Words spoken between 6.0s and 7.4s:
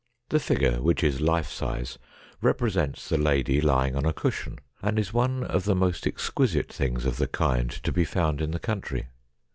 exquisite things of the